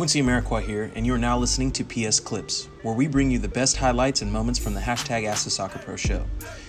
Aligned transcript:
Quincy 0.00 0.22
Amarikwa 0.22 0.62
here, 0.62 0.90
and 0.94 1.04
you 1.04 1.12
are 1.12 1.18
now 1.18 1.36
listening 1.36 1.70
to 1.70 1.84
PS 1.84 2.20
Clips, 2.20 2.70
where 2.80 2.94
we 2.94 3.06
bring 3.06 3.30
you 3.30 3.38
the 3.38 3.46
best 3.46 3.76
highlights 3.76 4.22
and 4.22 4.32
moments 4.32 4.58
from 4.58 4.72
the 4.72 4.80
hashtag 4.80 5.26
Ask 5.26 5.44
the 5.44 5.50
Soccer 5.50 5.78
Pro 5.78 5.94
show. 5.94 6.24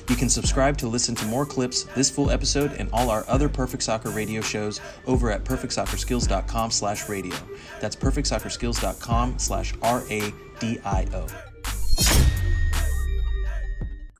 You 0.09 0.17
can 0.17 0.27
subscribe 0.27 0.77
to 0.79 0.87
listen 0.89 1.15
to 1.15 1.25
more 1.27 1.45
clips, 1.45 1.83
this 1.95 2.09
full 2.09 2.29
episode, 2.29 2.73
and 2.73 2.89
all 2.91 3.09
our 3.09 3.23
other 3.29 3.47
Perfect 3.47 3.83
Soccer 3.83 4.09
radio 4.09 4.41
shows 4.41 4.81
over 5.07 5.31
at 5.31 5.45
perfectsoccerskills.com 5.45 6.71
slash 6.71 7.07
radio. 7.07 7.37
That's 7.79 7.95
perfectsoccerskills.com 7.95 9.39
slash 9.39 9.73
R-A-D-I-O. 9.81 11.27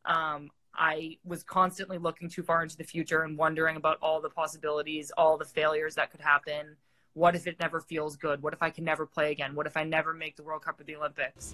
Um, 0.05 0.49
I 0.73 1.17
was 1.25 1.43
constantly 1.43 1.97
looking 1.97 2.29
too 2.29 2.43
far 2.43 2.63
into 2.63 2.77
the 2.77 2.85
future 2.85 3.23
and 3.23 3.37
wondering 3.37 3.75
about 3.75 3.97
all 4.01 4.21
the 4.21 4.29
possibilities, 4.29 5.11
all 5.17 5.37
the 5.37 5.43
failures 5.43 5.95
that 5.95 6.11
could 6.11 6.21
happen. 6.21 6.77
What 7.13 7.35
if 7.35 7.45
it 7.45 7.59
never 7.59 7.81
feels 7.81 8.15
good? 8.15 8.41
What 8.41 8.53
if 8.53 8.63
I 8.63 8.69
can 8.69 8.85
never 8.85 9.05
play 9.05 9.31
again? 9.31 9.53
What 9.53 9.67
if 9.67 9.75
I 9.75 9.83
never 9.83 10.13
make 10.13 10.37
the 10.37 10.43
World 10.43 10.63
Cup 10.63 10.79
or 10.79 10.85
the 10.85 10.95
Olympics? 10.95 11.53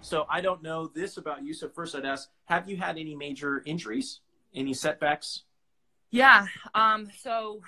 So 0.00 0.26
I 0.28 0.40
don't 0.40 0.60
know 0.60 0.88
this 0.88 1.18
about 1.18 1.44
you. 1.44 1.54
So 1.54 1.68
first 1.68 1.94
I'd 1.94 2.04
ask, 2.04 2.30
have 2.46 2.68
you 2.68 2.76
had 2.76 2.98
any 2.98 3.14
major 3.14 3.62
injuries? 3.64 4.20
Any 4.52 4.74
setbacks? 4.74 5.44
Yeah. 6.10 6.46
Um, 6.74 7.08
so 7.16 7.60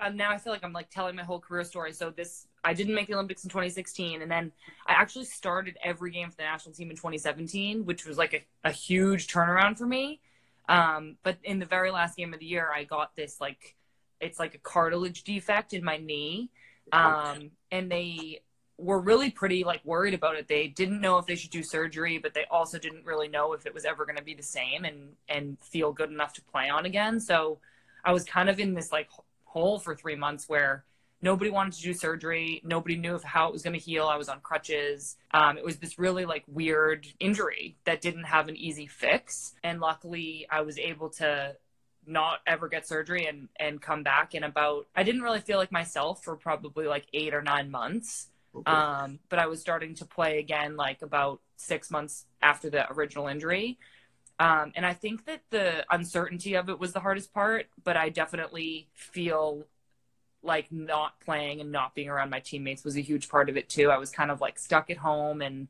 um, 0.00 0.16
now 0.16 0.30
I 0.30 0.38
feel 0.38 0.52
like 0.52 0.62
I'm 0.62 0.72
like 0.72 0.88
telling 0.88 1.16
my 1.16 1.24
whole 1.24 1.40
career 1.40 1.64
story. 1.64 1.92
So 1.92 2.10
this, 2.10 2.46
I 2.62 2.74
didn't 2.74 2.94
make 2.94 3.08
the 3.08 3.14
Olympics 3.14 3.42
in 3.42 3.50
2016, 3.50 4.22
and 4.22 4.30
then 4.30 4.52
I 4.86 4.92
actually 4.92 5.24
started 5.24 5.76
every 5.82 6.12
game 6.12 6.30
for 6.30 6.36
the 6.36 6.44
national 6.44 6.76
team 6.76 6.90
in 6.90 6.96
2017, 6.96 7.84
which 7.84 8.06
was 8.06 8.18
like 8.18 8.34
a, 8.34 8.68
a 8.68 8.70
huge 8.70 9.26
turnaround 9.26 9.78
for 9.78 9.86
me. 9.86 10.20
Um, 10.68 11.16
but 11.22 11.38
in 11.42 11.58
the 11.58 11.66
very 11.66 11.90
last 11.90 12.16
game 12.16 12.34
of 12.34 12.40
the 12.40 12.46
year, 12.46 12.68
I 12.74 12.84
got 12.84 13.16
this 13.16 13.40
like, 13.40 13.74
it's 14.20 14.38
like 14.38 14.54
a 14.54 14.58
cartilage 14.58 15.24
defect 15.24 15.72
in 15.72 15.82
my 15.82 15.96
knee, 15.96 16.50
um, 16.92 17.50
and 17.70 17.90
they 17.90 18.42
were 18.76 19.00
really 19.00 19.30
pretty 19.30 19.64
like 19.64 19.84
worried 19.84 20.14
about 20.14 20.36
it. 20.36 20.46
They 20.46 20.68
didn't 20.68 21.00
know 21.00 21.18
if 21.18 21.26
they 21.26 21.34
should 21.34 21.50
do 21.50 21.62
surgery, 21.62 22.18
but 22.18 22.34
they 22.34 22.44
also 22.50 22.78
didn't 22.78 23.04
really 23.04 23.28
know 23.28 23.52
if 23.52 23.66
it 23.66 23.74
was 23.74 23.84
ever 23.84 24.04
going 24.04 24.16
to 24.16 24.22
be 24.22 24.34
the 24.34 24.42
same 24.42 24.84
and 24.84 25.10
and 25.28 25.58
feel 25.60 25.92
good 25.92 26.10
enough 26.10 26.32
to 26.34 26.42
play 26.42 26.68
on 26.68 26.86
again. 26.86 27.18
So 27.18 27.58
I 28.04 28.12
was 28.12 28.24
kind 28.24 28.48
of 28.48 28.60
in 28.60 28.74
this 28.74 28.92
like 28.92 29.08
hole 29.44 29.78
for 29.78 29.94
three 29.96 30.16
months 30.16 30.48
where 30.48 30.84
nobody 31.20 31.50
wanted 31.50 31.74
to 31.74 31.82
do 31.82 31.92
surgery. 31.92 32.60
Nobody 32.64 32.96
knew 32.96 33.14
of 33.14 33.24
how 33.24 33.48
it 33.48 33.52
was 33.52 33.62
going 33.62 33.78
to 33.78 33.80
heal. 33.80 34.06
I 34.06 34.16
was 34.16 34.28
on 34.28 34.40
crutches. 34.40 35.16
Um, 35.32 35.58
it 35.58 35.64
was 35.64 35.78
this 35.78 35.98
really 35.98 36.24
like 36.24 36.44
weird 36.46 37.06
injury 37.18 37.76
that 37.84 38.00
didn't 38.00 38.24
have 38.24 38.48
an 38.48 38.56
easy 38.56 38.86
fix. 38.86 39.54
And 39.62 39.80
luckily, 39.80 40.46
I 40.50 40.62
was 40.62 40.78
able 40.78 41.10
to 41.10 41.56
not 42.06 42.40
ever 42.46 42.68
get 42.68 42.88
surgery 42.88 43.26
and 43.26 43.48
and 43.56 43.82
come 43.82 44.02
back 44.02 44.34
in 44.34 44.44
about. 44.44 44.86
I 44.94 45.02
didn't 45.02 45.22
really 45.22 45.40
feel 45.40 45.58
like 45.58 45.72
myself 45.72 46.22
for 46.24 46.36
probably 46.36 46.86
like 46.86 47.06
eight 47.12 47.34
or 47.34 47.42
nine 47.42 47.70
months. 47.70 48.28
Okay. 48.54 48.70
Um, 48.70 49.18
but 49.28 49.38
I 49.38 49.46
was 49.46 49.60
starting 49.60 49.94
to 49.96 50.06
play 50.06 50.38
again 50.38 50.76
like 50.76 51.02
about 51.02 51.40
six 51.56 51.90
months 51.90 52.26
after 52.40 52.70
the 52.70 52.90
original 52.92 53.28
injury. 53.28 53.78
Um, 54.40 54.72
and 54.76 54.86
I 54.86 54.94
think 54.94 55.26
that 55.26 55.42
the 55.50 55.84
uncertainty 55.90 56.54
of 56.54 56.68
it 56.68 56.78
was 56.78 56.92
the 56.92 57.00
hardest 57.00 57.34
part, 57.34 57.66
but 57.82 57.96
I 57.96 58.08
definitely 58.08 58.88
feel 58.94 59.66
like 60.42 60.70
not 60.70 61.18
playing 61.20 61.60
and 61.60 61.72
not 61.72 61.94
being 61.94 62.08
around 62.08 62.30
my 62.30 62.40
teammates 62.40 62.84
was 62.84 62.96
a 62.96 63.00
huge 63.00 63.28
part 63.28 63.48
of 63.48 63.56
it 63.56 63.68
too. 63.68 63.90
I 63.90 63.98
was 63.98 64.10
kind 64.10 64.30
of 64.30 64.40
like 64.40 64.58
stuck 64.58 64.90
at 64.90 64.96
home 64.96 65.42
and 65.42 65.68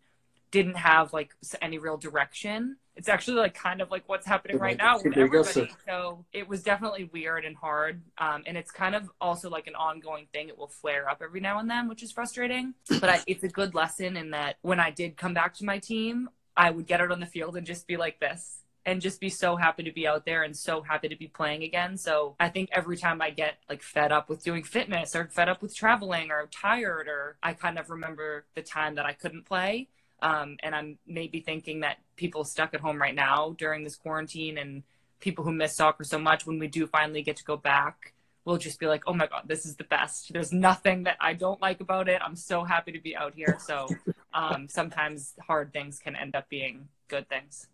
didn't 0.51 0.77
have 0.77 1.13
like 1.13 1.35
any 1.61 1.79
real 1.79 1.97
direction. 1.97 2.77
It's 2.97 3.09
actually 3.09 3.37
like 3.37 3.55
kind 3.55 3.81
of 3.81 3.91
like 3.91 4.09
what's 4.09 4.27
happening 4.27 4.59
right 4.59 4.77
now 4.77 4.97
with 4.97 5.17
everybody. 5.17 5.71
So 5.87 6.25
it 6.33 6.49
was 6.49 6.63
definitely 6.63 7.09
weird 7.13 7.45
and 7.45 7.55
hard. 7.55 8.03
Um, 8.19 8.43
and 8.47 8.57
it's 8.57 8.71
kind 8.71 8.95
of 8.95 9.09
also 9.21 9.49
like 9.49 9.69
an 9.69 9.77
ongoing 9.77 10.27
thing. 10.33 10.49
It 10.49 10.59
will 10.59 10.69
flare 10.69 11.09
up 11.09 11.23
every 11.23 11.41
now 11.41 11.61
and 11.61 11.71
then, 11.71 11.89
which 11.89 12.03
is 12.03 12.11
frustrating. 12.11 12.75
But 12.89 13.09
I, 13.09 13.21
it's 13.27 13.45
a 13.45 13.49
good 13.49 13.75
lesson 13.75 14.17
in 14.17 14.31
that 14.31 14.57
when 14.63 14.81
I 14.81 14.91
did 14.91 15.17
come 15.17 15.33
back 15.33 15.55
to 15.55 15.65
my 15.65 15.79
team, 15.79 16.29
I 16.57 16.71
would 16.71 16.87
get 16.87 17.01
out 17.01 17.13
on 17.13 17.21
the 17.21 17.27
field 17.27 17.57
and 17.57 17.65
just 17.65 17.87
be 17.87 17.97
like 17.97 18.19
this 18.19 18.63
and 18.89 19.03
just 19.03 19.21
be 19.21 19.29
so 19.29 19.55
happy 19.55 19.83
to 19.83 19.93
be 19.93 20.07
out 20.07 20.25
there 20.25 20.45
and 20.45 20.57
so 20.57 20.81
happy 20.81 21.11
to 21.11 21.17
be 21.17 21.27
playing 21.27 21.63
again. 21.63 21.95
So 21.99 22.35
I 22.41 22.49
think 22.49 22.71
every 22.73 22.97
time 22.97 23.21
I 23.21 23.29
get 23.29 23.59
like 23.69 23.83
fed 23.83 24.13
up 24.13 24.31
with 24.31 24.43
doing 24.43 24.63
fitness 24.63 25.15
or 25.15 25.27
fed 25.27 25.51
up 25.51 25.61
with 25.61 25.77
traveling 25.77 26.31
or 26.31 26.49
tired 26.51 27.07
or 27.07 27.37
I 27.43 27.53
kind 27.53 27.79
of 27.79 27.91
remember 27.91 28.47
the 28.55 28.63
time 28.63 28.95
that 28.95 29.05
I 29.05 29.13
couldn't 29.13 29.45
play. 29.45 29.89
Um, 30.23 30.57
and 30.63 30.75
I'm 30.75 30.99
maybe 31.07 31.41
thinking 31.41 31.81
that 31.81 31.99
people 32.17 32.45
stuck 32.45 32.73
at 32.73 32.81
home 32.81 32.99
right 32.99 33.15
now 33.15 33.55
during 33.59 33.85
this 33.85 33.95
quarantine 33.95 34.57
and 34.57 34.83
people 35.21 35.45
who 35.45 35.53
miss 35.53 35.77
soccer 35.77 36.03
so 36.03 36.19
much 36.19 36.47
when 36.47 36.59
we 36.59 36.67
do 36.67 36.87
finally 36.87 37.21
get 37.21 37.37
to 37.37 37.45
go 37.45 37.59
back 37.59 38.15
will 38.47 38.57
just 38.57 38.81
be 38.81 38.87
like, 38.87 39.03
oh 39.07 39.13
my 39.13 39.27
God, 39.27 39.43
this 39.45 39.67
is 39.67 39.77
the 39.77 39.85
best. 39.85 40.33
There's 40.33 40.51
nothing 40.51 41.03
that 41.03 41.19
I 41.21 41.35
don't 41.35 41.61
like 41.61 41.83
about 41.83 42.09
it. 42.09 42.23
I'm 42.25 42.37
so 42.37 42.65
happy 42.65 42.93
to 42.93 43.01
be 43.01 43.15
out 43.15 43.35
here. 43.35 43.59
So 43.61 43.87
um, 44.33 44.67
sometimes 44.71 45.35
hard 45.47 45.75
things 45.75 45.99
can 45.99 46.17
end 46.17 46.35
up 46.35 46.49
being 46.49 46.89
good 47.09 47.29
things. 47.29 47.67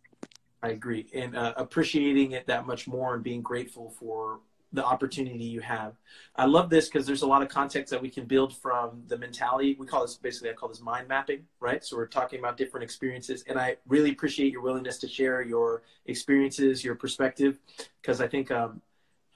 I 0.64 0.70
agree. 0.70 1.06
And 1.12 1.36
uh, 1.36 1.52
appreciating 1.58 2.32
it 2.32 2.46
that 2.46 2.66
much 2.66 2.88
more 2.88 3.14
and 3.14 3.22
being 3.22 3.42
grateful 3.42 3.90
for 3.90 4.40
the 4.72 4.82
opportunity 4.82 5.44
you 5.44 5.60
have. 5.60 5.92
I 6.34 6.46
love 6.46 6.70
this 6.70 6.88
because 6.88 7.06
there's 7.06 7.20
a 7.20 7.26
lot 7.26 7.42
of 7.42 7.48
context 7.48 7.90
that 7.90 8.00
we 8.00 8.08
can 8.08 8.24
build 8.24 8.56
from 8.56 9.02
the 9.06 9.18
mentality. 9.18 9.76
We 9.78 9.86
call 9.86 10.00
this 10.02 10.16
basically, 10.16 10.48
I 10.48 10.54
call 10.54 10.70
this 10.70 10.80
mind 10.80 11.06
mapping, 11.06 11.44
right? 11.60 11.84
So 11.84 11.98
we're 11.98 12.06
talking 12.06 12.38
about 12.38 12.56
different 12.56 12.82
experiences. 12.82 13.44
And 13.46 13.58
I 13.58 13.76
really 13.86 14.10
appreciate 14.10 14.52
your 14.52 14.62
willingness 14.62 14.96
to 15.00 15.08
share 15.08 15.42
your 15.42 15.82
experiences, 16.06 16.82
your 16.82 16.94
perspective, 16.94 17.58
because 18.00 18.22
I 18.22 18.26
think 18.26 18.50
um, 18.50 18.80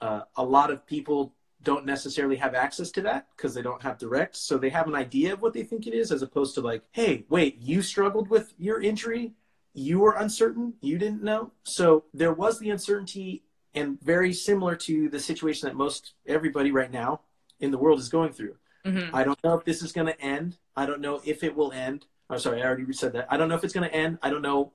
uh, 0.01 0.21
a 0.35 0.43
lot 0.43 0.71
of 0.71 0.83
people 0.87 1.35
don't 1.61 1.85
necessarily 1.85 2.37
have 2.37 2.55
access 2.55 2.89
to 2.91 3.01
that 3.01 3.27
because 3.35 3.53
they 3.53 3.61
don't 3.61 3.83
have 3.83 3.97
direct. 3.97 4.35
So 4.35 4.57
they 4.57 4.69
have 4.69 4.87
an 4.87 4.95
idea 4.95 5.33
of 5.33 5.41
what 5.41 5.53
they 5.53 5.63
think 5.63 5.87
it 5.87 5.93
is, 5.93 6.11
as 6.11 6.21
opposed 6.21 6.55
to 6.55 6.61
like, 6.61 6.83
hey, 6.91 7.25
wait, 7.29 7.61
you 7.61 7.81
struggled 7.81 8.29
with 8.29 8.53
your 8.57 8.81
injury. 8.81 9.33
You 9.73 9.99
were 9.99 10.13
uncertain. 10.13 10.73
You 10.81 10.97
didn't 10.97 11.23
know. 11.23 11.51
So 11.63 12.05
there 12.13 12.33
was 12.33 12.59
the 12.59 12.69
uncertainty, 12.69 13.43
and 13.73 14.01
very 14.01 14.33
similar 14.33 14.75
to 14.75 15.09
the 15.09 15.19
situation 15.19 15.67
that 15.67 15.75
most 15.75 16.13
everybody 16.25 16.71
right 16.71 16.91
now 16.91 17.21
in 17.59 17.71
the 17.71 17.77
world 17.77 17.99
is 17.99 18.09
going 18.09 18.33
through. 18.33 18.55
Mm-hmm. 18.85 19.15
I 19.15 19.23
don't 19.23 19.41
know 19.43 19.55
if 19.55 19.65
this 19.65 19.81
is 19.81 19.91
going 19.91 20.07
to 20.07 20.19
end. 20.21 20.57
I 20.75 20.85
don't 20.85 21.01
know 21.01 21.21
if 21.25 21.43
it 21.43 21.55
will 21.55 21.71
end. 21.71 22.05
I'm 22.29 22.35
oh, 22.35 22.39
sorry, 22.39 22.61
I 22.61 22.65
already 22.65 22.91
said 22.93 23.13
that. 23.13 23.27
I 23.29 23.37
don't 23.37 23.49
know 23.49 23.55
if 23.55 23.63
it's 23.63 23.73
going 23.73 23.89
to 23.89 23.95
end. 23.95 24.19
I 24.21 24.29
don't 24.29 24.41
know 24.41 24.73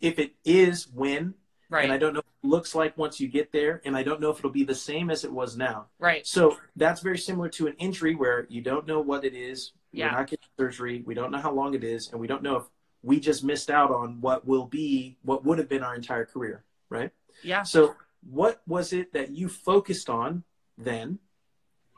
if 0.00 0.18
it 0.18 0.34
is 0.44 0.88
when 0.88 1.34
Right. 1.70 1.84
And 1.84 1.92
I 1.92 1.98
don't 1.98 2.12
know 2.12 2.18
what 2.18 2.34
it 2.42 2.48
looks 2.48 2.74
like 2.74 2.98
once 2.98 3.20
you 3.20 3.28
get 3.28 3.52
there. 3.52 3.80
And 3.84 3.96
I 3.96 4.02
don't 4.02 4.20
know 4.20 4.30
if 4.30 4.38
it'll 4.38 4.50
be 4.50 4.64
the 4.64 4.74
same 4.74 5.08
as 5.08 5.24
it 5.24 5.32
was 5.32 5.56
now. 5.56 5.86
Right. 6.00 6.26
So 6.26 6.58
that's 6.74 7.00
very 7.00 7.16
similar 7.16 7.48
to 7.50 7.68
an 7.68 7.74
injury 7.78 8.16
where 8.16 8.46
you 8.50 8.60
don't 8.60 8.86
know 8.86 9.00
what 9.00 9.24
it 9.24 9.34
is. 9.34 9.72
Yeah. 9.92 10.06
We're 10.06 10.18
not 10.18 10.26
getting 10.26 10.48
surgery. 10.58 11.04
We 11.06 11.14
don't 11.14 11.30
know 11.30 11.38
how 11.38 11.52
long 11.52 11.74
it 11.74 11.84
is. 11.84 12.10
And 12.10 12.20
we 12.20 12.26
don't 12.26 12.42
know 12.42 12.56
if 12.56 12.64
we 13.02 13.20
just 13.20 13.44
missed 13.44 13.70
out 13.70 13.90
on 13.90 14.20
what 14.20 14.46
will 14.46 14.66
be, 14.66 15.16
what 15.22 15.44
would 15.44 15.58
have 15.58 15.68
been 15.68 15.82
our 15.82 15.94
entire 15.94 16.26
career. 16.26 16.64
Right. 16.88 17.10
Yeah. 17.42 17.62
So 17.62 17.94
what 18.28 18.62
was 18.66 18.92
it 18.92 19.12
that 19.12 19.30
you 19.30 19.48
focused 19.48 20.10
on 20.10 20.44
then 20.76 21.18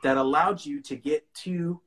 that 0.03 0.17
allowed 0.17 0.65
you 0.65 0.81
to 0.83 0.97
get 0.97 1.33
to 1.35 1.81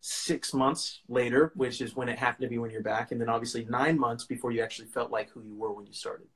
six 0.00 0.54
months 0.54 1.00
later, 1.08 1.52
which 1.54 1.80
is 1.80 1.94
when 1.94 2.08
it 2.08 2.18
happened 2.18 2.42
to 2.42 2.48
be 2.48 2.58
when 2.58 2.70
you're 2.70 2.82
back, 2.82 3.12
and 3.12 3.20
then 3.20 3.28
obviously 3.28 3.66
nine 3.68 3.98
months 3.98 4.24
before 4.24 4.52
you 4.52 4.62
actually 4.62 4.88
felt 4.88 5.10
like 5.10 5.30
who 5.30 5.42
you 5.42 5.54
were 5.54 5.72
when 5.72 5.86
you 5.86 5.92
started? 5.92 6.26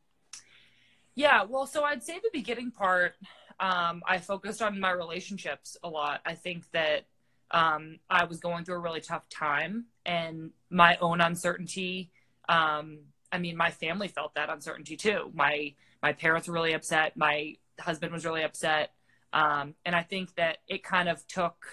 Yeah, 1.15 1.45
well, 1.45 1.67
so 1.67 1.85
I'd 1.85 2.03
say 2.03 2.19
the 2.19 2.31
beginning 2.33 2.71
part, 2.71 3.15
um, 3.61 4.03
I 4.07 4.19
focused 4.19 4.63
on 4.63 4.81
my 4.81 4.91
relationships 4.91 5.77
a 5.83 5.89
lot. 5.89 6.21
I 6.25 6.35
think 6.35 6.71
that 6.73 7.07
um, 7.51 7.99
I 8.09 8.25
was 8.25 8.41
going 8.41 8.65
through 8.65 8.77
a 8.77 8.81
really 8.81 9.01
tough 9.01 9.29
time 9.29 9.87
and 10.07 10.51
my 10.71 10.97
own 11.01 11.21
uncertainty. 11.21 12.11
Um, 12.49 12.99
I 13.31 13.39
mean, 13.39 13.57
my 13.57 13.71
family 13.71 14.09
felt 14.09 14.35
that 14.35 14.51
uncertainty 14.51 14.97
too. 14.97 15.31
My 15.35 15.75
my 16.03 16.13
parents 16.13 16.49
were 16.49 16.55
really 16.55 16.73
upset. 16.73 17.17
My 17.17 17.57
husband 17.81 18.13
was 18.13 18.25
really 18.25 18.43
upset, 18.43 18.91
um, 19.33 19.75
and 19.85 19.95
I 19.95 20.03
think 20.03 20.35
that 20.37 20.59
it 20.69 20.83
kind 20.83 21.09
of 21.09 21.27
took 21.27 21.67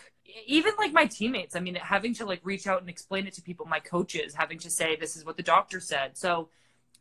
even 0.46 0.74
like 0.78 0.94
my 0.94 1.06
teammates. 1.06 1.56
I 1.56 1.60
mean, 1.60 1.76
having 1.76 2.14
to 2.16 2.26
like 2.26 2.42
reach 2.44 2.68
out 2.68 2.82
and 2.82 2.90
explain 2.90 3.28
it 3.28 3.34
to 3.34 3.42
people, 3.42 3.66
my 3.66 3.80
coaches, 3.80 4.36
having 4.36 4.60
to 4.60 4.70
say 4.70 4.96
this 4.96 5.16
is 5.16 5.26
what 5.26 5.38
the 5.38 5.44
doctor 5.44 5.80
said. 5.80 6.18
So 6.18 6.50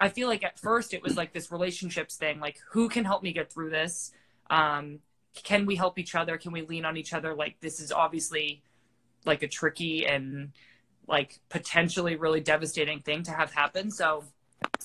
I 0.01 0.09
feel 0.09 0.29
like 0.29 0.45
at 0.45 0.59
first 0.59 0.95
it 0.95 1.03
was 1.03 1.17
like 1.17 1.33
this 1.33 1.51
relationships 1.51 2.17
thing, 2.17 2.41
like 2.41 2.59
who 2.71 2.89
can 2.89 3.05
help 3.05 3.23
me 3.23 3.33
get 3.33 3.53
through 3.53 3.71
this? 3.71 4.13
Um, 4.51 5.01
can 5.35 5.67
we 5.67 5.77
help 5.77 5.99
each 5.99 6.15
other? 6.15 6.39
Can 6.39 6.53
we 6.53 6.63
lean 6.63 6.85
on 6.85 6.97
each 6.97 7.13
other? 7.13 7.35
Like 7.35 7.61
this 7.61 7.81
is 7.81 7.93
obviously 7.93 8.63
like 9.25 9.43
a 9.43 9.49
tricky 9.49 10.07
and 10.07 10.53
like 11.09 11.41
potentially 11.49 12.17
really 12.17 12.41
devastating 12.41 13.01
thing 13.01 13.23
to 13.25 13.31
have 13.31 13.53
happen. 13.53 13.91
So 13.91 14.25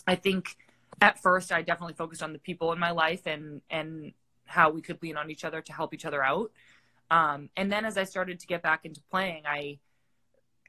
I 0.07 0.15
think 0.15 0.55
at 1.01 1.21
first 1.21 1.51
I 1.51 1.61
definitely 1.61 1.93
focused 1.93 2.23
on 2.23 2.33
the 2.33 2.39
people 2.39 2.71
in 2.71 2.79
my 2.79 2.91
life 2.91 3.27
and 3.27 3.61
and 3.69 4.13
how 4.45 4.69
we 4.69 4.81
could 4.81 5.01
lean 5.01 5.17
on 5.17 5.29
each 5.29 5.43
other 5.43 5.61
to 5.61 5.73
help 5.73 5.93
each 5.93 6.05
other 6.05 6.23
out. 6.23 6.51
Um, 7.11 7.49
and 7.57 7.71
then 7.71 7.85
as 7.85 7.97
I 7.97 8.03
started 8.03 8.39
to 8.39 8.47
get 8.47 8.61
back 8.61 8.85
into 8.85 9.01
playing, 9.11 9.43
I 9.45 9.79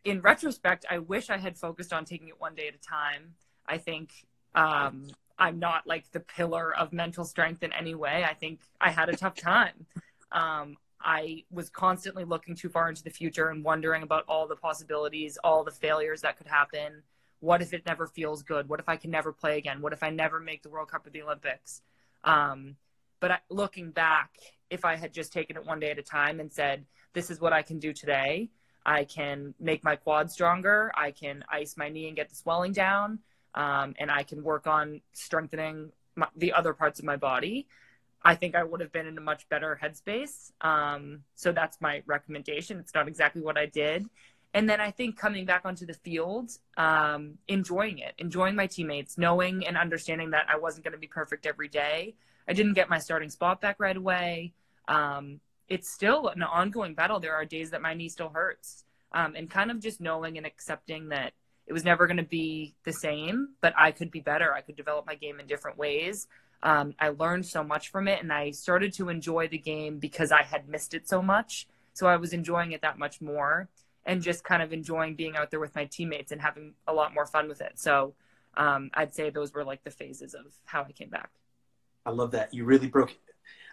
in 0.05 0.21
retrospect, 0.21 0.85
I 0.91 0.99
wish 0.99 1.31
I 1.31 1.39
had 1.39 1.57
focused 1.57 1.93
on 1.93 2.05
taking 2.05 2.29
it 2.29 2.41
one 2.41 2.55
day 2.55 2.69
at 2.69 2.75
a 2.75 2.79
time. 2.79 3.35
I 3.67 3.79
think 3.79 4.11
um, 4.55 5.07
I'm 5.39 5.59
not 5.59 5.87
like 5.87 6.11
the 6.13 6.21
pillar 6.21 6.75
of 6.77 6.93
mental 6.93 7.25
strength 7.25 7.63
in 7.63 7.73
any 7.73 7.95
way. 7.95 8.25
I 8.29 8.35
think 8.35 8.61
I 8.81 8.91
had 8.91 9.09
a 9.09 9.17
tough 9.17 9.37
time. 9.37 9.87
Um, 10.31 10.77
I 11.05 11.45
was 11.51 11.69
constantly 11.69 12.25
looking 12.25 12.57
too 12.57 12.71
far 12.71 12.89
into 12.89 13.05
the 13.05 13.11
future 13.11 13.49
and 13.49 13.63
wondering 13.63 14.03
about 14.03 14.25
all 14.27 14.49
the 14.49 14.57
possibilities, 14.57 15.39
all 15.45 15.63
the 15.63 15.71
failures 15.71 16.23
that 16.23 16.39
could 16.39 16.47
happen. 16.47 17.03
What 17.41 17.61
if 17.61 17.75
it 17.75 17.85
never 17.85 18.07
feels 18.07 18.43
good? 18.43 18.69
What 18.69 18.81
if 18.81 18.89
I 18.89 18.97
can 18.97 19.11
never 19.11 19.31
play 19.31 19.59
again? 19.59 19.83
What 19.83 19.93
if 19.93 20.03
I 20.03 20.09
never 20.09 20.41
make 20.41 20.63
the 20.63 20.71
World 20.71 20.91
Cup 20.91 21.07
or 21.07 21.11
the 21.11 21.21
Olympics? 21.23 21.83
Um, 22.25 22.77
but 23.21 23.31
I, 23.31 23.39
looking 23.51 23.91
back, 23.91 24.31
if 24.71 24.85
I 24.85 24.97
had 24.97 25.13
just 25.13 25.33
taken 25.33 25.57
it 25.57 25.67
one 25.67 25.79
day 25.79 25.91
at 25.91 25.99
a 25.99 26.03
time 26.03 26.41
and 26.41 26.51
said, 26.51 26.87
this 27.13 27.31
is 27.31 27.39
what 27.39 27.53
I 27.53 27.61
can 27.63 27.79
do 27.79 27.93
today, 27.93 28.51
I 28.87 29.05
can 29.05 29.55
make 29.61 29.85
my 29.85 29.97
quad 29.97 30.31
stronger, 30.31 30.91
I 30.97 31.11
can 31.11 31.45
ice 31.51 31.77
my 31.77 31.89
knee 31.91 32.09
and 32.09 32.17
get 32.17 32.31
the 32.31 32.35
swelling 32.35 32.73
down, 32.73 33.19
um, 33.55 33.95
and 33.99 34.11
I 34.11 34.23
can 34.23 34.43
work 34.43 34.67
on 34.67 35.01
strengthening 35.13 35.93
my, 36.17 36.29
the 36.37 36.53
other 36.53 36.73
parts 36.73 36.99
of 36.99 37.05
my 37.05 37.17
body. 37.17 37.67
I 38.25 38.35
think 38.35 38.55
I 38.55 38.63
would 38.63 38.81
have 38.81 38.93
been 38.93 39.07
in 39.07 39.19
a 39.19 39.21
much 39.21 39.49
better 39.49 39.79
headspace. 39.83 40.53
Um, 40.63 41.21
so 41.35 41.53
that's 41.53 41.81
my 41.81 42.03
recommendation. 42.07 42.79
It's 42.79 42.95
not 42.95 43.07
exactly 43.07 43.43
what 43.43 43.59
I 43.59 43.67
did. 43.67 44.07
And 44.55 44.71
then 44.71 44.81
I 44.81 44.93
think 44.93 45.19
coming 45.19 45.45
back 45.45 45.63
onto 45.65 45.85
the 45.85 45.95
field, 45.95 46.53
um, 46.77 47.39
enjoying 47.49 47.99
it, 47.99 48.15
enjoying 48.19 48.55
my 48.55 48.69
teammates, 48.69 49.19
knowing 49.19 49.67
and 49.67 49.77
understanding 49.77 50.31
that 50.31 50.47
I 50.49 50.57
wasn't 50.57 50.85
going 50.85 50.93
to 50.93 50.99
be 50.99 51.09
perfect 51.09 51.45
every 51.45 51.69
day. 51.69 52.15
I 52.49 52.53
didn't 52.53 52.75
get 52.75 52.89
my 52.89 52.99
starting 52.99 53.31
spot 53.31 53.61
back 53.61 53.77
right 53.79 53.97
away. 53.97 54.53
Um, 54.87 55.41
it's 55.69 55.93
still 55.93 56.29
an 56.29 56.43
ongoing 56.43 56.95
battle. 56.95 57.19
There 57.19 57.35
are 57.35 57.45
days 57.45 57.71
that 57.71 57.83
my 57.83 57.95
knee 57.95 58.09
still 58.09 58.29
hurts. 58.29 58.85
Um, 59.13 59.35
and 59.37 59.51
kind 59.51 59.71
of 59.71 59.81
just 59.81 60.01
knowing 60.01 60.39
and 60.39 60.47
accepting 60.47 61.09
that 61.09 61.33
it 61.67 61.73
was 61.73 61.85
never 61.85 62.07
going 62.07 62.19
to 62.19 62.23
be 62.23 62.75
the 62.85 62.93
same, 62.93 63.51
but 63.61 63.73
I 63.77 63.91
could 63.91 64.11
be 64.11 64.21
better. 64.21 64.53
I 64.53 64.61
could 64.61 64.77
develop 64.77 65.07
my 65.07 65.15
game 65.15 65.41
in 65.41 65.47
different 65.47 65.79
ways. 65.79 66.27
Um, 66.65 66.95
I 66.99 67.11
learned 67.11 67.45
so 67.45 67.63
much 67.63 67.91
from 67.91 68.09
it, 68.09 68.23
and 68.23 68.33
I 68.33 68.51
started 68.51 68.95
to 68.95 69.11
enjoy 69.11 69.49
the 69.49 69.59
game 69.59 69.99
because 69.99 70.33
I 70.33 70.43
had 70.43 70.67
missed 70.67 70.95
it 70.95 71.07
so 71.07 71.21
much. 71.21 71.69
So 71.93 72.07
I 72.07 72.17
was 72.17 72.33
enjoying 72.33 72.73
it 72.73 72.81
that 72.81 72.99
much 72.99 73.21
more, 73.21 73.69
and 74.07 74.23
just 74.23 74.43
kind 74.43 74.63
of 74.63 74.73
enjoying 74.73 75.15
being 75.15 75.37
out 75.37 75.51
there 75.51 75.61
with 75.61 75.75
my 75.75 75.85
teammates 75.85 76.33
and 76.33 76.41
having 76.41 76.73
a 76.89 76.93
lot 76.93 77.15
more 77.15 77.27
fun 77.27 77.49
with 77.49 77.61
it. 77.61 77.73
So 77.75 78.15
um, 78.57 78.91
I'd 78.95 79.15
say 79.15 79.29
those 79.31 79.53
were 79.53 79.63
like 79.63 79.85
the 79.85 79.91
phases 79.91 80.35
of 80.35 80.47
how 80.65 80.83
I 80.83 80.93
came 80.93 81.11
back. 81.11 81.31
I 82.07 82.11
love 82.11 82.33
that 82.33 82.53
you 82.53 82.65
really 82.65 82.89
broke 82.89 83.11
it. 83.11 83.19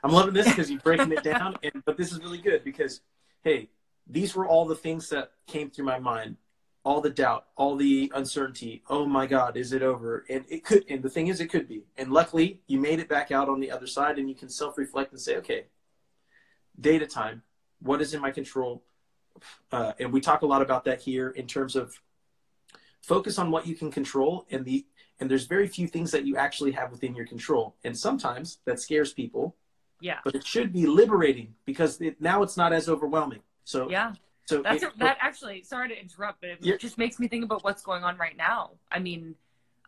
I'm 0.04 0.12
loving 0.12 0.34
this 0.34 0.48
because 0.48 0.70
you're 0.70 0.82
breaking 0.82 1.12
it 1.12 1.24
down, 1.24 1.56
and 1.64 1.84
but 1.86 1.96
this 1.96 2.12
is 2.12 2.20
really 2.20 2.40
good 2.40 2.64
because 2.66 3.02
hey, 3.44 3.70
these 4.06 4.36
were 4.36 4.48
all 4.48 4.66
the 4.66 4.76
things 4.76 5.10
that 5.10 5.32
came 5.48 5.70
through 5.70 5.86
my 5.86 6.00
mind 6.00 6.36
all 6.84 7.02
the 7.02 7.10
doubt, 7.10 7.48
all 7.56 7.76
the 7.76 8.12
uncertainty. 8.16 8.82
Oh 8.90 9.06
my 9.06 9.28
God, 9.28 9.56
is 9.56 9.72
it 9.72 9.84
over? 9.84 10.26
And 10.30 10.46
it 10.50 10.64
could, 10.64 10.86
and 10.90 11.04
the 11.04 11.10
thing 11.10 11.28
is, 11.28 11.40
it 11.40 11.48
could 11.48 11.68
be. 11.68 11.84
And 11.98 12.12
luckily, 12.12 12.60
you 12.68 12.80
made 12.80 13.00
it 13.00 13.08
back 13.08 13.32
out 13.32 13.50
on 13.50 13.60
the 13.60 13.72
other 13.72 13.88
side, 13.88 14.18
and 14.18 14.28
you 14.28 14.36
can 14.36 14.50
self 14.50 14.78
reflect 14.78 15.12
and 15.12 15.22
say, 15.22 15.38
okay, 15.38 15.66
data 16.80 17.06
time, 17.06 17.44
what 17.82 18.02
is 18.02 18.14
in 18.14 18.22
my 18.22 18.32
control? 18.32 18.84
Uh, 19.72 19.94
and 20.00 20.12
we 20.12 20.22
talk 20.22 20.42
a 20.42 20.46
lot 20.46 20.62
about 20.62 20.86
that 20.86 21.02
here 21.02 21.30
in 21.30 21.48
terms 21.48 21.76
of 21.76 22.00
focus 23.02 23.40
on 23.40 23.52
what 23.52 23.66
you 23.68 23.76
can 23.76 23.92
control 23.92 24.46
and 24.52 24.66
the 24.66 24.86
and 25.20 25.30
there's 25.30 25.46
very 25.46 25.68
few 25.68 25.88
things 25.88 26.12
that 26.12 26.26
you 26.26 26.36
actually 26.38 26.72
have 26.72 26.92
within 26.92 27.16
your 27.16 27.26
control 27.26 27.76
and 27.84 27.98
sometimes 27.98 28.60
that 28.66 28.80
scares 28.80 29.14
people 29.14 29.56
yeah 30.00 30.20
but 30.24 30.36
it 30.36 30.46
should 30.46 30.72
be 30.72 30.86
liberating 30.86 31.54
because 31.66 32.00
it, 32.02 32.20
now 32.22 32.44
it's 32.44 32.58
not 32.58 32.74
as 32.74 32.88
overwhelming 32.88 33.40
so 33.64 33.90
yeah 33.90 34.14
so 34.56 34.62
that's 34.62 34.84
it, 34.84 34.92
a, 34.96 35.00
that 35.00 35.18
actually. 35.22 35.64
Sorry 35.64 35.90
to 35.90 36.00
interrupt, 36.00 36.42
but 36.42 36.50
it 36.52 36.58
yeah. 36.62 36.78
just 36.78 36.98
makes 36.98 37.20
me 37.20 37.28
think 37.28 37.44
about 37.44 37.64
what's 37.64 37.82
going 37.82 38.04
on 38.04 38.18
right 38.18 38.36
now. 38.38 38.72
I 38.92 39.00
mean, 39.00 39.36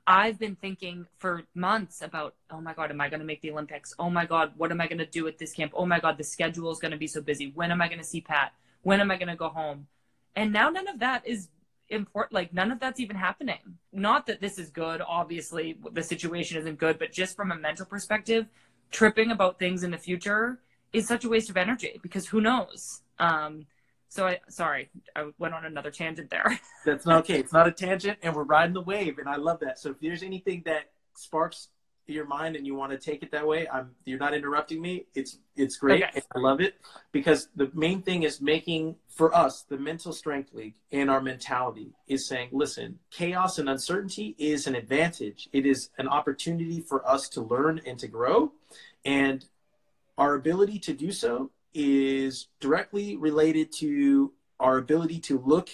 I've 0.06 0.38
been 0.38 0.56
thinking 0.56 1.08
for 1.18 1.44
months 1.56 2.02
about, 2.02 2.36
oh 2.52 2.60
my 2.60 2.74
god, 2.74 2.92
am 2.92 3.00
I 3.00 3.10
going 3.10 3.22
to 3.22 3.26
make 3.26 3.42
the 3.42 3.52
Olympics? 3.52 3.94
Oh 3.98 4.10
my 4.10 4.26
god, 4.26 4.54
what 4.58 4.72
am 4.72 4.82
I 4.82 4.88
going 4.88 4.98
to 4.98 5.06
do 5.06 5.28
at 5.28 5.38
this 5.38 5.54
camp? 5.54 5.72
Oh 5.76 5.86
my 5.86 6.00
god, 6.00 6.18
the 6.18 6.24
schedule 6.24 6.72
is 6.72 6.80
going 6.80 6.92
to 6.92 6.98
be 6.98 7.08
so 7.08 7.22
busy. 7.22 7.52
When 7.56 7.72
am 7.72 7.82
I 7.82 7.88
going 7.88 8.00
to 8.00 8.06
see 8.06 8.22
Pat? 8.22 8.54
When 8.82 9.00
am 9.00 9.12
I 9.12 9.18
going 9.18 9.30
to 9.30 9.36
go 9.36 9.50
home? 9.50 9.88
And 10.36 10.52
now 10.52 10.70
none 10.70 10.88
of 10.88 11.00
that 11.00 11.26
is 11.26 11.50
important. 11.90 12.34
Like 12.34 12.54
none 12.54 12.72
of 12.72 12.80
that's 12.80 13.00
even 13.00 13.16
happening. 13.16 13.78
Not 13.92 14.26
that 14.28 14.42
this 14.42 14.58
is 14.58 14.70
good. 14.70 15.02
Obviously, 15.02 15.78
the 15.92 16.04
situation 16.04 16.58
isn't 16.58 16.80
good, 16.80 17.00
but 17.00 17.12
just 17.12 17.36
from 17.36 17.52
a 17.52 17.56
mental 17.56 17.86
perspective, 17.86 18.48
tripping 18.92 19.32
about 19.32 19.58
things 19.58 19.84
in 19.84 19.92
the 19.92 19.98
future 19.98 20.60
is 20.92 21.08
such 21.08 21.24
a 21.24 21.30
waste 21.30 21.50
of 21.50 21.58
energy 21.58 22.00
because 22.02 22.28
who 22.28 22.42
knows? 22.42 23.02
Um, 23.20 23.66
so 24.14 24.28
I 24.28 24.40
sorry, 24.48 24.92
I 25.16 25.32
went 25.40 25.56
on 25.56 25.66
another 25.66 25.90
tangent 25.90 26.30
there. 26.30 26.60
That's 26.86 27.08
not 27.08 27.22
okay. 27.22 27.40
It's 27.40 27.52
not 27.52 27.68
a 27.68 27.72
tangent, 27.72 28.20
and 28.22 28.36
we're 28.36 28.44
riding 28.44 28.76
the 28.76 28.82
wave, 28.82 29.18
and 29.18 29.28
I 29.28 29.38
love 29.38 29.60
that. 29.62 29.80
So 29.80 29.90
if 29.90 30.00
there's 30.00 30.22
anything 30.22 30.62
that 30.68 30.92
sparks 31.16 31.70
your 32.06 32.28
mind 32.28 32.56
and 32.56 32.68
you 32.68 32.76
want 32.76 32.92
to 32.92 33.00
take 33.00 33.24
it 33.24 33.32
that 33.32 33.48
way, 33.48 33.68
I'm 33.68 33.90
you're 34.06 34.20
not 34.20 34.36
interrupting 34.36 34.84
me. 34.84 35.08
It's 35.16 35.40
it's 35.56 35.78
great. 35.78 36.04
Okay. 36.04 36.22
I 36.36 36.40
love 36.40 36.62
it 36.62 36.76
because 37.12 37.48
the 37.56 37.72
main 37.74 38.04
thing 38.04 38.22
is 38.22 38.40
making 38.40 38.98
for 39.08 39.36
us 39.36 39.64
the 39.64 39.80
mental 39.80 40.14
strength 40.14 40.54
league 40.54 40.76
and 40.92 41.10
our 41.10 41.22
mentality 41.22 41.94
is 42.08 42.28
saying, 42.28 42.50
listen, 42.52 43.00
chaos 43.10 43.58
and 43.58 43.68
uncertainty 43.68 44.36
is 44.38 44.68
an 44.68 44.76
advantage. 44.76 45.50
It 45.54 45.66
is 45.66 45.90
an 45.98 46.08
opportunity 46.08 46.82
for 46.82 47.04
us 47.10 47.30
to 47.30 47.42
learn 47.42 47.82
and 47.84 47.98
to 47.98 48.08
grow, 48.08 48.52
and 49.04 49.44
our 50.20 50.36
ability 50.36 50.78
to 50.78 50.94
do 50.94 51.12
so 51.12 51.50
is 51.74 52.48
directly 52.60 53.18
related 53.18 53.72
to 53.72 54.32
our 54.60 54.78
ability 54.78 55.20
to 55.20 55.40
look 55.40 55.70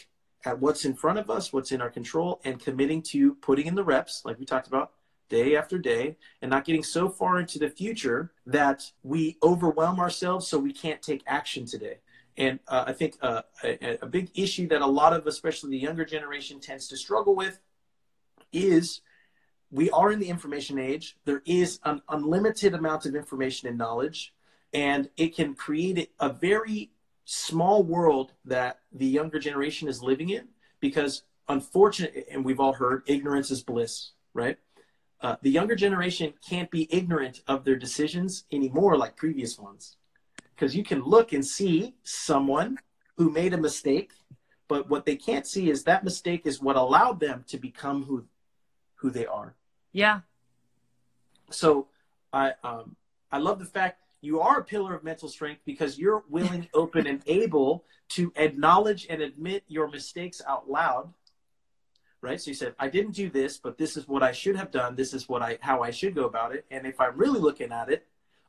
at 0.45 0.59
what's 0.59 0.85
in 0.85 0.93
front 0.93 1.19
of 1.19 1.29
us, 1.29 1.51
what's 1.51 1.71
in 1.71 1.81
our 1.81 1.89
control, 1.89 2.39
and 2.45 2.59
committing 2.59 3.01
to 3.01 3.35
putting 3.35 3.67
in 3.67 3.75
the 3.75 3.83
reps, 3.83 4.23
like 4.23 4.39
we 4.39 4.45
talked 4.45 4.67
about, 4.67 4.91
day 5.29 5.55
after 5.55 5.77
day, 5.77 6.17
and 6.41 6.49
not 6.49 6.65
getting 6.65 6.83
so 6.83 7.09
far 7.09 7.39
into 7.39 7.59
the 7.59 7.69
future 7.69 8.31
that 8.45 8.91
we 9.03 9.37
overwhelm 9.43 9.99
ourselves 9.99 10.47
so 10.47 10.57
we 10.57 10.73
can't 10.73 11.01
take 11.01 11.21
action 11.27 11.65
today. 11.65 11.97
And 12.37 12.59
uh, 12.67 12.85
I 12.87 12.93
think 12.93 13.17
uh, 13.21 13.41
a, 13.63 13.99
a 14.01 14.07
big 14.07 14.31
issue 14.33 14.67
that 14.69 14.81
a 14.81 14.87
lot 14.87 15.13
of, 15.13 15.27
especially 15.27 15.71
the 15.71 15.77
younger 15.77 16.05
generation, 16.05 16.59
tends 16.59 16.87
to 16.87 16.97
struggle 16.97 17.35
with 17.35 17.59
is 18.53 19.01
we 19.71 19.91
are 19.91 20.11
in 20.11 20.19
the 20.19 20.29
information 20.29 20.79
age. 20.79 21.17
There 21.25 21.43
is 21.45 21.79
an 21.83 22.01
unlimited 22.09 22.73
amount 22.73 23.05
of 23.05 23.13
information 23.13 23.67
and 23.67 23.77
knowledge 23.77 24.33
and 24.73 25.09
it 25.17 25.35
can 25.35 25.55
create 25.55 26.11
a 26.19 26.29
very 26.29 26.91
small 27.25 27.83
world 27.83 28.33
that 28.45 28.79
the 28.91 29.05
younger 29.05 29.39
generation 29.39 29.87
is 29.87 30.01
living 30.01 30.29
in 30.29 30.47
because 30.79 31.23
unfortunately 31.47 32.23
and 32.31 32.43
we've 32.43 32.59
all 32.59 32.73
heard 32.73 33.03
ignorance 33.07 33.51
is 33.51 33.63
bliss 33.63 34.11
right? 34.33 34.57
Uh, 35.21 35.35
the 35.41 35.49
younger 35.49 35.75
generation 35.75 36.33
can't 36.47 36.71
be 36.71 36.87
ignorant 36.93 37.41
of 37.47 37.65
their 37.65 37.75
decisions 37.75 38.45
anymore 38.51 38.97
like 38.97 39.17
previous 39.17 39.59
ones 39.59 39.97
because 40.55 40.75
you 40.75 40.83
can 40.83 41.03
look 41.03 41.33
and 41.33 41.45
see 41.45 41.93
someone 42.03 42.77
who 43.17 43.29
made 43.29 43.53
a 43.53 43.57
mistake 43.57 44.11
but 44.69 44.87
what 44.87 45.05
they 45.05 45.15
can't 45.15 45.47
see 45.47 45.69
is 45.69 45.83
that 45.83 46.03
mistake 46.03 46.45
is 46.45 46.61
what 46.61 46.75
allowed 46.75 47.19
them 47.19 47.43
to 47.47 47.57
become 47.57 48.03
who 48.03 48.25
who 48.95 49.09
they 49.09 49.25
are. 49.25 49.55
Yeah. 49.91 50.21
So 51.49 51.87
i 52.31 52.53
um 52.63 52.95
i 53.31 53.39
love 53.39 53.57
the 53.57 53.65
fact 53.65 54.03
you 54.21 54.41
are 54.41 54.59
a 54.59 54.63
pillar 54.63 54.93
of 54.95 55.03
mental 55.03 55.29
strength 55.29 55.61
because 55.65 55.97
you're 55.97 56.23
willing, 56.29 56.67
open, 56.73 57.07
and 57.07 57.21
able 57.27 57.85
to 58.09 58.33
acknowledge 58.35 59.07
and 59.09 59.21
admit 59.21 59.63
your 59.67 59.89
mistakes 59.89 60.41
out 60.47 60.69
loud. 60.69 61.13
Right? 62.21 62.39
So 62.41 62.51
you 62.51 62.55
said, 62.55 62.75
I 62.77 62.89
didn't 62.89 63.13
do 63.13 63.29
this, 63.29 63.57
but 63.57 63.77
this 63.77 63.95
is 63.95 64.07
what 64.07 64.23
I 64.23 64.33
should 64.33 64.57
have 64.57 64.71
done. 64.71 64.95
This 64.95 65.13
is 65.13 65.29
what 65.29 65.41
I 65.41 65.57
how 65.61 65.83
I 65.83 65.91
should 65.91 66.15
go 66.15 66.25
about 66.25 66.53
it. 66.53 66.65
And 66.69 66.85
if 66.85 66.99
I'm 66.99 67.17
really 67.17 67.39
looking 67.39 67.71
at 67.71 67.89
it, 67.89 68.05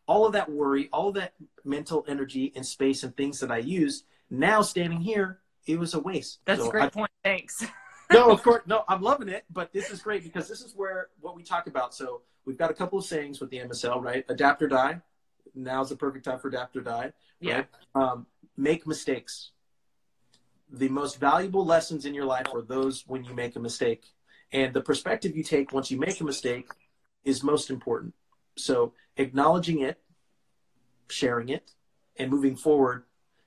all 0.07 0.27
of 0.27 0.33
that 0.33 0.51
worry, 0.51 0.89
all 0.93 1.13
that 1.13 1.35
mental 1.65 2.05
energy 2.09 2.53
and 2.57 2.67
space 2.67 3.05
and 3.05 3.17
things 3.17 3.39
that 3.41 3.53
I 3.53 3.59
use, 3.59 4.03
now 4.29 4.63
standing 4.63 5.01
here, 5.01 5.39
it 5.67 5.79
was 5.79 5.95
a 5.95 6.01
waste. 6.01 6.41
That's 6.47 6.63
so 6.63 6.69
a 6.69 6.71
great 6.71 6.85
I, 6.85 6.89
point. 6.89 7.11
Thanks. 7.23 7.65
no, 8.13 8.33
of 8.33 8.43
course, 8.43 8.63
no, 8.67 8.83
I'm 8.89 9.03
loving 9.03 9.29
it, 9.29 9.45
but 9.51 9.73
this 9.73 9.91
is 9.91 10.03
great 10.03 10.25
because 10.25 10.49
this 10.49 10.63
is 10.63 10.75
where 10.75 11.11
what 11.21 11.37
we 11.37 11.45
talk 11.45 11.69
about. 11.69 11.95
So 11.95 12.23
we've 12.45 12.59
got 12.59 12.73
a 12.73 12.75
couple 12.75 12.99
of 12.99 13.05
sayings 13.05 13.39
with 13.39 13.51
the 13.51 13.59
MSL, 13.59 14.03
right? 14.03 14.25
Adapt 14.29 14.63
or 14.63 14.69
die 14.69 15.01
now's 15.55 15.89
the 15.89 15.97
perfect 15.97 16.25
time 16.25 16.39
for 16.39 16.49
adapt 16.49 16.77
or 16.77 16.81
die. 16.81 17.13
Yeah. 17.41 17.65
Um, 17.95 18.27
make 18.57 18.87
mistakes. 18.87 19.51
The 20.71 20.89
most 20.89 21.19
valuable 21.19 21.65
lessons 21.65 22.05
in 22.05 22.15
your 22.15 22.25
life 22.25 22.47
are 22.55 22.63
those 22.63 23.05
when 23.07 23.25
you 23.25 23.35
make 23.35 23.57
a 23.57 23.61
mistake. 23.61 24.05
And 24.53 24.73
the 24.75 24.81
perspective 24.81 25.37
you 25.37 25.43
take 25.43 25.73
once 25.73 25.91
you 25.91 25.99
make 25.99 26.21
a 26.21 26.25
mistake 26.25 26.71
is 27.25 27.43
most 27.43 27.71
important. 27.71 28.15
So 28.57 28.93
acknowledging 29.17 29.81
it, 29.81 30.01
sharing 31.09 31.49
it, 31.49 31.73
and 32.17 32.31
moving 32.31 32.57
forward 32.57 33.05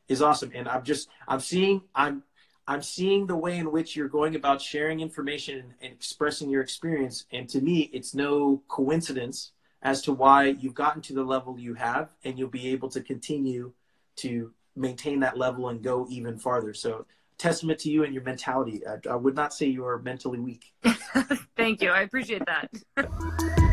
is 0.08 0.22
awesome. 0.22 0.52
And 0.54 0.68
I'm 0.68 0.84
just 0.84 1.10
I'm 1.28 1.40
seeing 1.40 1.82
I'm 1.96 2.24
I'm 2.68 2.82
seeing 2.82 3.28
the 3.28 3.36
way 3.36 3.58
in 3.58 3.72
which 3.72 3.96
you're 3.96 4.08
going 4.08 4.36
about 4.36 4.62
sharing 4.62 5.02
information 5.02 5.60
and, 5.60 5.74
and 5.82 5.94
expressing 5.94 6.50
your 6.50 6.62
experience. 6.62 7.26
And 7.32 7.50
to 7.50 7.62
me, 7.62 7.90
it's 7.94 8.14
no 8.16 8.64
coincidence 8.68 9.52
as 9.84 10.02
to 10.02 10.14
why 10.14 10.46
you've 10.46 10.74
gotten 10.74 11.02
to 11.04 11.14
the 11.14 11.24
level 11.24 11.60
you 11.60 11.76
have, 11.76 12.10
and 12.24 12.40
you'll 12.40 12.50
be 12.50 12.70
able 12.70 12.90
to 12.90 13.02
continue 13.02 13.72
to 14.16 14.52
maintain 14.76 15.20
that 15.20 15.38
level 15.38 15.70
and 15.70 15.84
go 15.84 16.08
even 16.10 16.38
farther. 16.38 16.74
So, 16.74 17.06
testament 17.38 17.80
to 17.80 17.92
you 17.92 18.04
and 18.04 18.14
your 18.14 18.24
mentality. 18.24 18.82
I, 18.88 18.98
I 19.10 19.16
would 19.16 19.36
not 19.36 19.54
say 19.54 19.66
you 19.68 19.86
are 19.86 20.00
mentally 20.00 20.40
weak. 20.40 20.74
Thank 21.58 21.82
you. 21.82 21.90
I 21.90 22.02
appreciate 22.02 22.44
that. 22.46 23.70